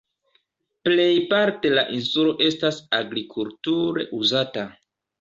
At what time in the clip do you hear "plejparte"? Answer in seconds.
0.87-1.71